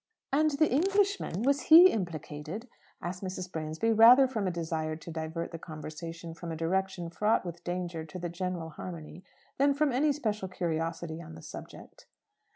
"And 0.33 0.49
the 0.57 0.71
Englishman 0.71 1.43
was 1.43 1.65
he 1.69 1.91
implicated?" 1.91 2.67
asked 3.03 3.21
Mrs. 3.23 3.51
Bransby, 3.51 3.91
rather 3.93 4.27
from 4.27 4.47
a 4.47 4.49
desire 4.51 4.95
to 4.95 5.11
divert 5.11 5.51
the 5.51 5.59
conversation 5.59 6.33
from 6.33 6.51
a 6.51 6.55
direction 6.55 7.11
fraught 7.11 7.45
with 7.45 7.63
danger 7.63 8.03
to 8.05 8.17
the 8.17 8.27
general 8.27 8.69
harmony 8.71 9.23
than 9.59 9.75
from 9.75 9.91
any 9.91 10.11
special 10.11 10.47
curiosity 10.47 11.21
on 11.21 11.35
the 11.35 11.43
subject. 11.43 12.07